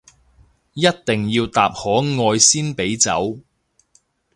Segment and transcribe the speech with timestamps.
[0.73, 3.37] 一定要答可愛先俾走